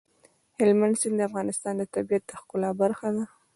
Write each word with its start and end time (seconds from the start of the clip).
هلمند 0.59 0.95
سیند 1.01 1.17
د 1.19 1.21
افغانستان 1.29 1.73
د 1.77 1.83
طبیعت 1.95 2.23
د 2.25 2.31
ښکلا 2.41 2.69
برخه 2.81 3.07
ده. 3.15 3.25